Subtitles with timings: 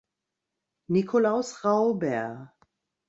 [0.89, 2.49] Nikolaus Rauber.